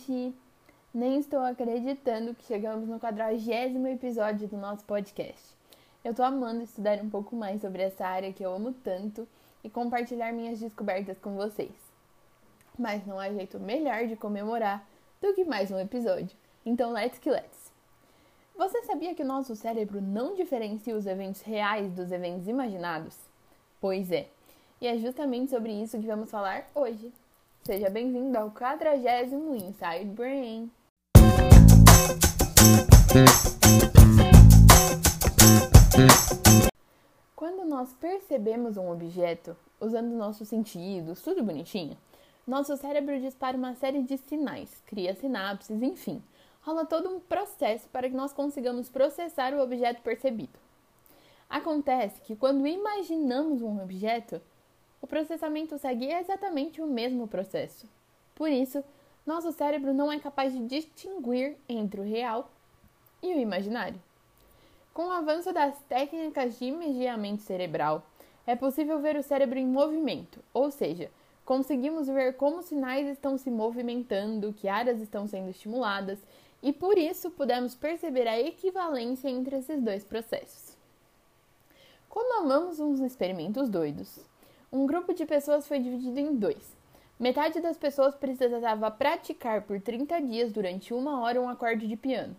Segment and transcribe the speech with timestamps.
[0.00, 0.34] gente!
[0.92, 5.56] Nem estou acreditando que chegamos no quadragésimo episódio do nosso podcast.
[6.02, 9.28] Eu tô amando estudar um pouco mais sobre essa área que eu amo tanto
[9.62, 11.70] e compartilhar minhas descobertas com vocês.
[12.78, 14.84] Mas não há jeito melhor de comemorar
[15.20, 16.36] do que mais um episódio.
[16.64, 17.70] Então, let's que let's!
[18.56, 23.16] Você sabia que o nosso cérebro não diferencia os eventos reais dos eventos imaginados?
[23.80, 24.28] Pois é,
[24.80, 27.12] e é justamente sobre isso que vamos falar hoje.
[27.70, 30.72] Seja bem-vindo ao 40 Inside Brain.
[37.36, 41.96] Quando nós percebemos um objeto, usando nossos sentidos, tudo bonitinho,
[42.44, 46.20] nosso cérebro dispara uma série de sinais, cria sinapses, enfim,
[46.62, 50.58] rola todo um processo para que nós consigamos processar o objeto percebido.
[51.48, 54.42] Acontece que quando imaginamos um objeto,
[55.00, 57.88] o processamento segue exatamente o mesmo processo.
[58.34, 58.84] Por isso,
[59.26, 62.50] nosso cérebro não é capaz de distinguir entre o real
[63.22, 64.00] e o imaginário.
[64.92, 68.02] Com o avanço das técnicas de imagiamento cerebral,
[68.46, 71.10] é possível ver o cérebro em movimento, ou seja,
[71.44, 76.18] conseguimos ver como sinais estão se movimentando, que áreas estão sendo estimuladas,
[76.62, 80.76] e por isso podemos perceber a equivalência entre esses dois processos.
[82.08, 84.18] Como amamos uns experimentos doidos,
[84.72, 86.76] um grupo de pessoas foi dividido em dois.
[87.18, 92.36] Metade das pessoas precisava praticar por 30 dias durante uma hora um acorde de piano.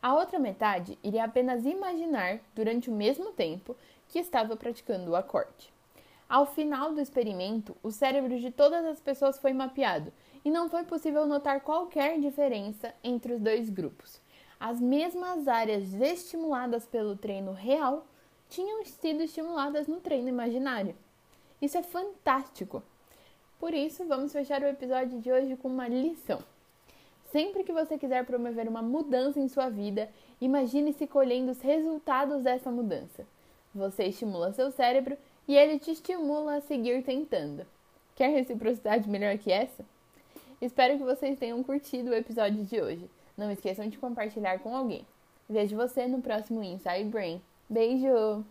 [0.00, 3.76] A outra metade iria apenas imaginar, durante o mesmo tempo,
[4.08, 5.70] que estava praticando o acorde.
[6.28, 10.10] Ao final do experimento, o cérebro de todas as pessoas foi mapeado
[10.44, 14.20] e não foi possível notar qualquer diferença entre os dois grupos.
[14.58, 18.06] As mesmas áreas estimuladas pelo treino real
[18.48, 20.96] tinham sido estimuladas no treino imaginário.
[21.60, 22.82] Isso é fantástico!
[23.58, 26.40] Por isso, vamos fechar o episódio de hoje com uma lição.
[27.32, 30.08] Sempre que você quiser promover uma mudança em sua vida,
[30.40, 33.26] imagine-se colhendo os resultados dessa mudança.
[33.74, 35.16] Você estimula seu cérebro
[35.48, 37.66] e ele te estimula a seguir tentando.
[38.14, 39.84] Quer reciprocidade melhor que essa?
[40.60, 43.10] Espero que vocês tenham curtido o episódio de hoje.
[43.36, 45.06] Não esqueçam de compartilhar com alguém.
[45.48, 47.42] Vejo você no próximo Inside Brain.
[47.68, 48.44] Beijo!